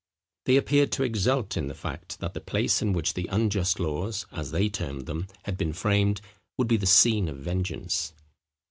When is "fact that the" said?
1.75-2.41